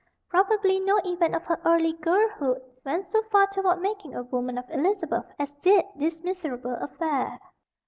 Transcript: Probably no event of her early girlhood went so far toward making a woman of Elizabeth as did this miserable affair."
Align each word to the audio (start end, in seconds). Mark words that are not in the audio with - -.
Probably 0.29 0.79
no 0.79 0.97
event 1.05 1.35
of 1.35 1.43
her 1.43 1.61
early 1.63 1.93
girlhood 1.93 2.59
went 2.83 3.05
so 3.05 3.21
far 3.31 3.45
toward 3.53 3.83
making 3.83 4.15
a 4.15 4.23
woman 4.23 4.57
of 4.57 4.65
Elizabeth 4.71 5.25
as 5.37 5.53
did 5.53 5.85
this 5.95 6.23
miserable 6.23 6.73
affair." 6.73 7.37